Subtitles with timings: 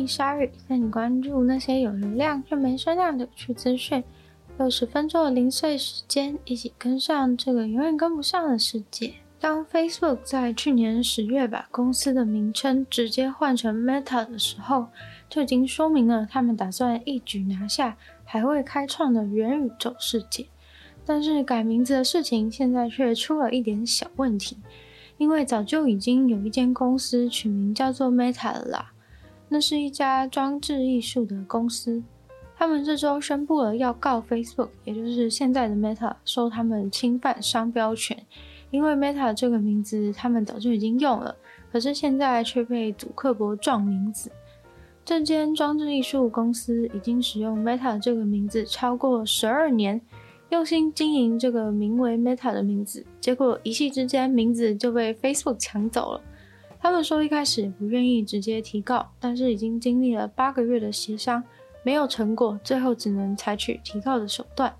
[0.00, 4.02] 欢迎光临鲨语，带你关注那些有流量却没声量的有趣资讯。
[4.56, 9.12] 六十分钟的零碎时间，一起跟上这个永远跟不上的世界。
[9.38, 14.86] 当 Facebook 在去年十月把公司的名称直接换成 Meta 的时候，
[15.28, 20.46] 就已经说明了他们打算一举拿下还未开创的元宇宙世界。
[21.04, 24.56] 但是改名字的事情现在却出了一点小问题，
[25.18, 28.92] 因为早就已经有一间公司取名叫做 Meta 了啦，
[29.52, 32.00] 那是一家装置艺术的公司，
[32.56, 38.16] 他们这周宣布了要告 Facebook，也就是现在的 Meta，说他们侵犯商标权。
[38.70, 41.34] 因为 Meta 这个名字他们早就已经用了，
[41.72, 44.30] 可是现在却被祖克伯撞名字。
[45.04, 50.00] 这间装置艺术公司已经使用 Meta 这个名字超过十二年，
[50.50, 56.20] 用心经营这个名为 Meta 的名字，结果一夕之间名字就被 Facebook 抢走了。
[56.82, 61.44] 他们说一开始不愿意直接提告，但是已经经历了八个月的协商，
[61.82, 64.74] 没有成果，最后只能采取提告的手段。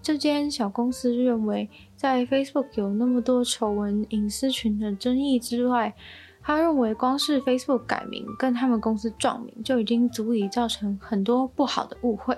[0.00, 5.94] 这间小公司认为，在 Facebook 有那么多丑闻、隐私权的争议之外，
[6.40, 12.36] 他认为光是 Facebook 改名跟他们公司撞名就已经足以造成很多不好的误会，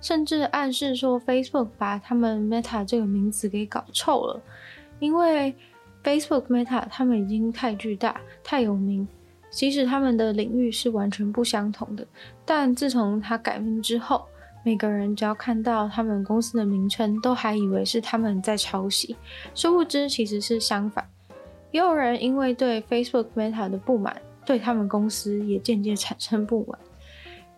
[0.00, 4.42] 甚至暗示说 Facebook 把他们 Meta 这个名字给搞臭了，
[4.98, 5.54] 因为
[6.02, 9.06] Facebook Meta 他们已经太巨大、太有名，
[9.50, 12.06] 即使他们的领域是完全不相同的，
[12.44, 14.24] 但自从他改名之后。
[14.64, 19.16] 每个人只要看到他们公司的名称，都还以为是他们在抄袭，
[19.54, 21.08] 殊不知其实是相反。
[21.70, 26.78] 也有人因为对 Facebook Meta 的不满，对他们公司也间接产生不满。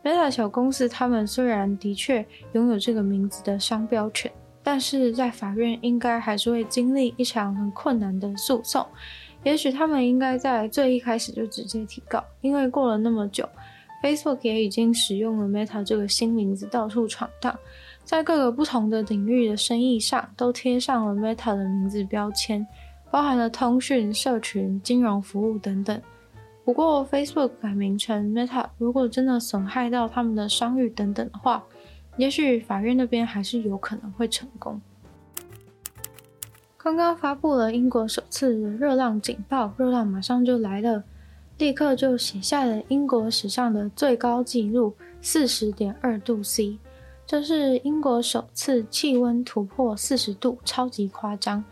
[0.05, 4.31] Meta 小公司他们虽然的确拥有这个名字的商标权，
[4.63, 8.87] 但是在法院应该还是会经历一场很困难的诉讼。
[9.43, 13.49] 也许他们应该在最一开始就直接提告，因为过了那么久。
[14.03, 17.55] Facebook 也已经使用了 Meta 这个新名字到处闯荡，
[18.03, 22.67] 在各个不同的领域的生意上都贴上了 Meta 的名字标签，
[23.11, 26.01] 包含了通讯、社群、金融服务等等。
[26.65, 31.63] 不过，Facebook 改名成 Meta，如果真的损害到他们的商誉等等的话，
[32.21, 34.79] 也许法院那边还是有可能会成功。
[36.77, 41.03] 刚刚发布了英国首次的热浪警报，热浪马上就来了。
[41.57, 46.79] 立刻就写下了英国史上的最高纪录四十点二度 C，
[47.27, 51.65] 这是英国首次气温突破四十度，超级夸张。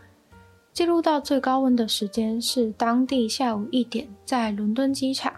[0.73, 5.31] 记录到最高温的时间是当地下午一点，在伦敦机场。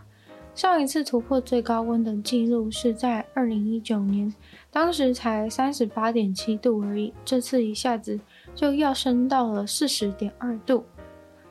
[0.54, 4.34] 上一次突破最高温的记录是在二零一九年，
[4.70, 7.14] 当时才三十八点七度而已。
[7.24, 8.20] 这次一下子
[8.54, 10.84] 就要升到了四十点二度，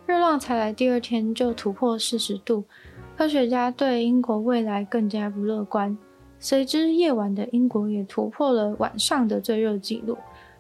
[0.07, 2.65] 热浪才来第二天就突破四十度。
[3.17, 5.97] 科学家对英国未来更加不乐观。
[6.39, 10.17] 随之，夜晚的英国也突破了晚上的最热纪录。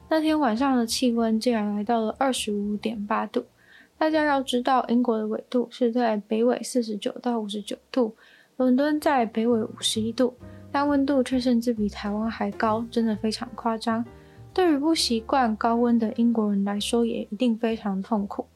[0.09, 3.45] 那天晚上的气温竟然来到了二十五点八度。
[4.01, 8.17] 大家要知道，英国的纬度是在北纬四十九到五十九度，
[8.57, 10.33] 伦敦在北纬五十一度，
[10.73, 14.03] 但温度却甚至比台湾还高，真的非常夸张。
[14.55, 18.47] 对于不习惯高温的英国人来说，也一定非常痛苦。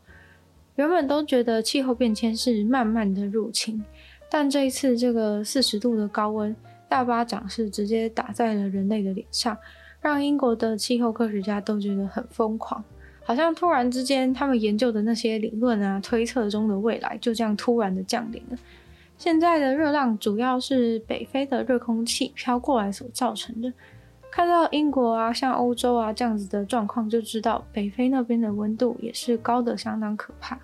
[0.77, 3.85] 原本都觉得气候变迁是慢慢的入侵，
[4.31, 6.57] 但这一次这个四十度的高温
[6.89, 9.55] 大巴掌是直接打在了人类的脸上，
[10.01, 12.83] 让英国的气候科学家都觉得很疯狂，
[13.25, 18.59] 好像突然之间他们研究的那些理论啊、推测中的未来就这样突然的降临了。
[19.17, 23.73] 现在的热浪主要是北非的热空气飘过来所造成的。
[24.31, 30.59] 看到英国啊，像欧洲啊这样子的状况，就知道北非那边的温度也是高的相当可怕。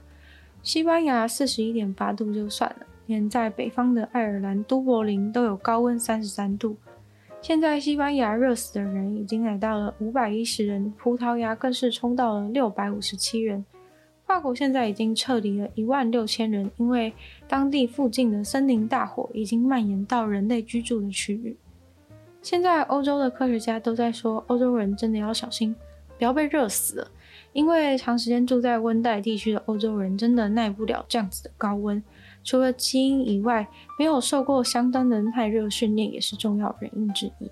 [0.63, 6.77] 西班牙四十一点八度就算了，连在北方的爱尔兰都柏林都有高温三十三度。
[7.43, 13.65] 现在西班牙热死的人已经来到了五百一十人，葡萄牙更是冲到了六百五十七人。
[14.27, 17.13] 法国现在已经撤离了一万六千人，因为
[17.49, 21.57] 当地附近的森林大火已经蔓延到人类居住的区域。
[22.43, 25.75] 现在欧洲的科学家都在说，欧洲人真的要小心，
[26.19, 27.11] 不要被热死了。
[27.53, 32.01] 因为长时间住在温带地区的欧洲人真的耐不了这样子的高温，
[32.43, 37.51] 除了基因以外，没有受过相当的耐热训练也是重要原因之一。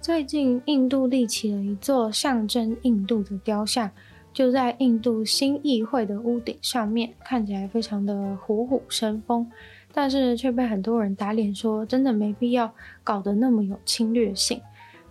[0.00, 3.90] 最近，印度立起了一座象征印度的雕像，
[4.32, 9.50] 就在印度新议会的屋顶上面，看起来非常的虎虎生风，
[9.92, 12.72] 但是却被很多人打脸说，真的没必要
[13.02, 14.60] 搞得那么有侵略性。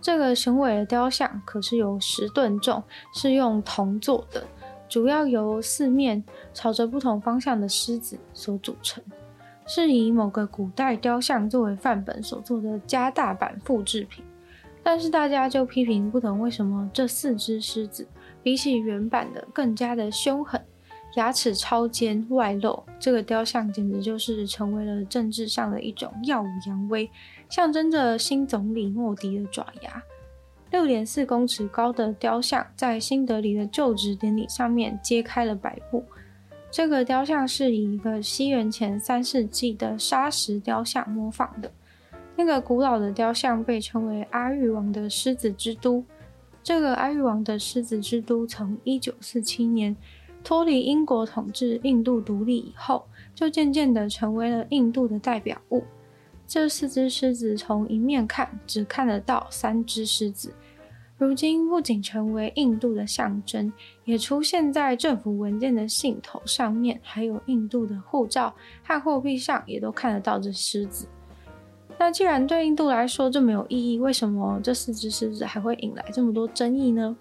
[0.00, 2.82] 这个雄伟的雕像可是有十吨重，
[3.12, 4.46] 是用铜做的，
[4.88, 6.22] 主要由四面
[6.54, 9.02] 朝着不同方向的狮子所组成，
[9.66, 14.24] 是以某个古代雕像作为范本所做的加大版复制品。
[14.82, 18.06] 但是大家就批评不懂为什么这四只狮子
[18.40, 20.64] 比起原版的更加的凶狠，
[21.16, 27.10] 牙齿超尖外露，这个雕像简直就是成为了政治上的一种耀武扬威，
[27.48, 30.00] 象征着新总理莫迪的爪牙。
[30.70, 36.04] 六点四公尺高的雕像在新德里的就职典礼上面揭开了白布。
[36.70, 41.70] 这个雕像是以一个西元前三世纪的砂石雕像模仿的。
[42.34, 46.04] 那个古老的雕像被称为阿育王的狮子之都。
[46.62, 49.96] 这个阿育王的狮子之都从一九四七年
[50.42, 55.84] 脱离英国统治、印度独立以后，就渐渐地成为了印度的代表物。
[56.46, 60.52] 这四只狮子从一面看只看得到三只狮子，
[61.18, 63.72] 如今不仅成为印度的象征，
[64.04, 68.54] 也出现在政府文件的信头上面，还有印度的护照
[68.84, 71.06] 和货币上也都看得到这狮子。
[71.98, 77.16] 那既然对印度来说这么有意义，为什么这四只狮子还会引来这么多争议呢？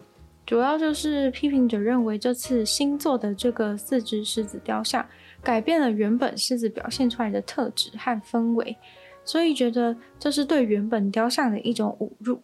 [0.46, 5.04] 主要就是批评者认为这次新做的这个四只狮子雕像
[5.42, 8.78] 改变了原本狮子表现出来的特质和氛围，
[9.26, 12.40] 所以觉得这是对原本雕像的一种侮辱。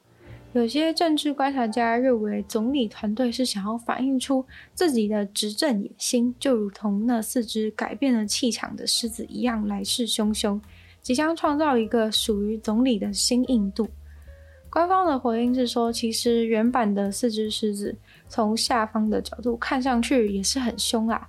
[0.54, 10.60] 有些政治观察家认为，总理团队是想要反映出自己的执政野心，就如同那四只改变了气场的狮子一样，来势汹汹。
[11.01, 13.88] 即将创造一个属于总理的新印度。
[14.69, 17.95] 官方的回应是说，其实原版的四只狮子
[18.28, 21.28] 从下方的角度看上去也是很凶啊。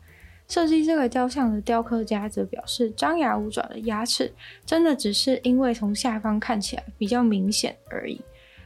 [0.52, 4.30] 设计这个雕像的雕刻家则表示，张牙舞爪的牙齿
[4.66, 8.20] 真的只是因为从下方看起来比较明显而已。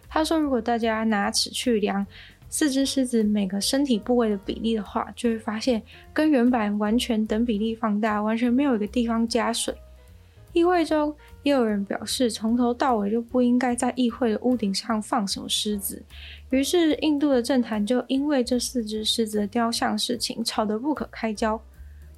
[0.08, 2.04] 他说，如果大家拿尺去量
[2.48, 5.80] 四只狮子每个身体部位的比例的话，就会发现
[6.12, 9.72] 跟原版完全等比例放大，完全没有一个地方加水。
[10.52, 16.02] 议会中也有人表示，从头到尾就不应该在议会的屋顶上放什么狮子。
[16.50, 21.60] 于是，印度的政坛就因为这四只狮子的雕像事情吵得不可开交。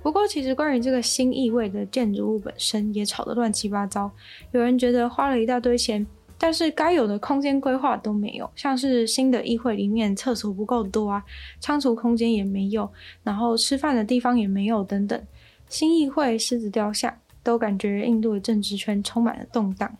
[0.02, 4.10] 不过，其实关于这个新议会的建筑物本身也吵得乱七八糟。
[4.52, 6.06] 有人觉得花了一大堆钱，
[6.38, 11.24] 但是该有的空间规划都没有，像是新的议会里面厕所不够多啊，
[11.60, 12.90] 仓储空间也没有，
[13.22, 15.20] 然后吃饭的地方也没有等等。
[15.68, 17.14] 新议会狮子雕像。
[17.40, 19.96] 都感觉印度的政治圈充满了动荡。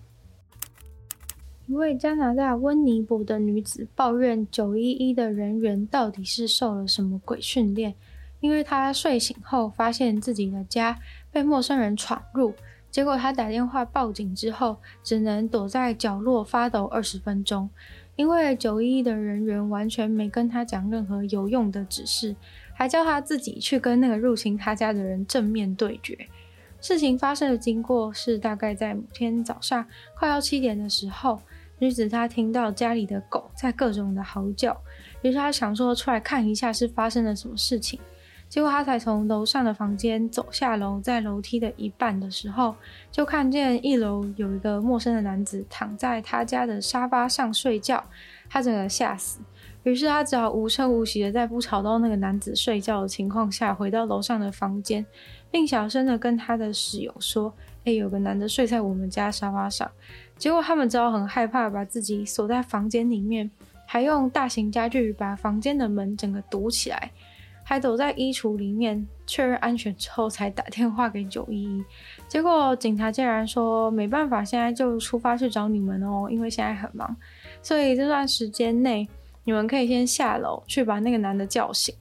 [1.67, 7.95] 一位加拿大温尼伯的女子抱怨九一一的人员到底是受了什么鬼训练，
[8.41, 10.99] 因为他睡醒后发现自己的家
[11.31, 12.55] 被陌生人闯入，
[12.91, 17.69] 结果他打电话报警之后，只能躲在角落发抖二十分钟，
[18.17, 22.35] 因为九一一的人员完全没跟他讲任何有用的指示，
[22.75, 26.17] 还叫他自己去跟那个入侵他家的人正面对决。
[26.81, 29.85] 事情发生的经过是，大概在某天早上
[30.17, 31.41] 快要七点的时候，
[31.81, 34.81] 女子她听到家里的狗在各种的嚎叫，
[35.23, 37.99] 于是她想说出来看一下是发生了什么事情。
[38.49, 42.75] 结果他才从楼上的房间走下楼，在楼梯的一半的时候，
[43.13, 48.03] 就看见一楼有一个陌生的男子躺在他家的沙发上睡觉，
[48.49, 49.41] 他整个吓死。
[49.85, 55.05] 于是他只好无声无息的在不吵到那个男子睡觉的情况下，回到楼上的房间。
[55.51, 59.91] 并小声的跟他的室友说：“诶，有个男的睡在我们家沙发上。”
[60.37, 63.51] 结果他们只好很害怕，把自己锁在房间里面，
[63.87, 67.11] 还用大型家具把房间的门整个堵起来，
[67.69, 71.85] 还躲在衣橱里面确认安全之后，才打电话给九一一。
[72.27, 77.15] 结果警察竟然说：“没办法，现在就出发去找你们哦，因为现在很忙，
[77.61, 79.07] 所以这段时间内
[79.45, 81.95] 你们可以先下楼去把那个男的叫醒。”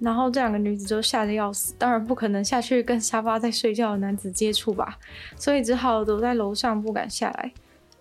[0.00, 4.98] 然后这两个女子就吓得要死，当然不可能下去跟沙发在睡觉的男子接触吧，
[5.36, 7.52] 所以只好躲在楼上不敢下来。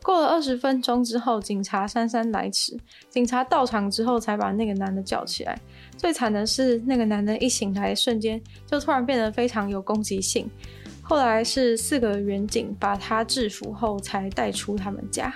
[0.05, 2.77] 过了二十分钟之后，警察姗姗来迟，
[3.09, 5.59] 警察到场之后才把那个男的叫起来。
[5.97, 10.47] 最惨的是，那个男的一醒来瞬间就突然变得非常有攻击性。
[11.01, 15.33] 后来是四个员警把他制服后才带出他们家。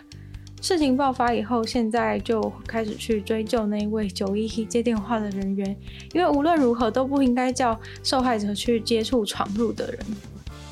[0.62, 5.76] 事情爆发以后，现在就开始去追究那位九一一接电话的人员，
[6.14, 10.00] 因为无论如何都不应该叫受害者去接触闯入的人。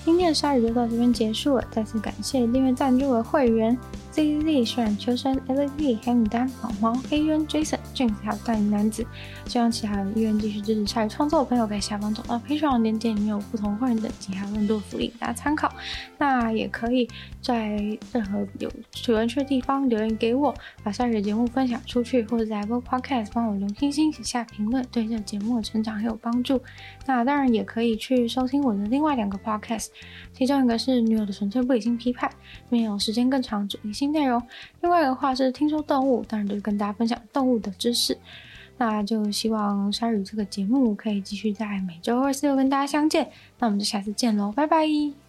[0.08, 3.78] 今天的鲨鱼就到这边结束了，再次感谢订阅赞助的会员。
[4.18, 9.06] Z Z 渲染秋生 L V 黑牡丹毛毛黑渊 Jason James 还有大龄男子，
[9.46, 15.72] 希望其他有意愿继续支持鲨鱼创作的朋友，在下方找到 Patreon 链接，里面有不同会员等级还有更多福利，大家参考。
[16.18, 17.08] 那也可以
[17.44, 17.78] 在
[18.12, 18.72] 任何有
[19.08, 20.52] 有人去的地方留言给我，
[20.84, 26.60] 把鲨鱼的节目分享出去，或者在 Apple Podcast 帮我留星星写下评论，对这个节目的成长很有帮助。
[27.06, 29.90] 那当然也可以去收听我的另外两个 Podcast，
[30.34, 32.32] 其中一个是女友的纯粹不理性批判，
[32.70, 34.42] 没有时间更长主题性内容，
[34.82, 38.18] 另外的话是听说动物，当然就是跟大家分享动物的知识。
[38.80, 43.30] 那就希望鲨鱼这个节目可以继续在每周二、四、六跟大家相见。
[43.58, 45.27] 那我们就下次见喽，拜拜。